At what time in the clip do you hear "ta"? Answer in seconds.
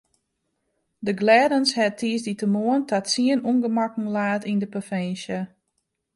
2.89-2.97